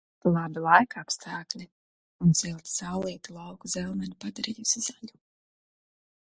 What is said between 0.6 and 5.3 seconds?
laika apstākļi un silta saulīte lauku zelmeni padarījusi zaļu.